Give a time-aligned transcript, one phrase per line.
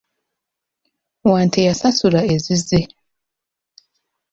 [1.29, 2.79] Wante yasasula ezize.